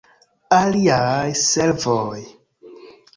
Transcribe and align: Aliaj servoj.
Aliaj 0.59 1.35
servoj. 1.41 2.17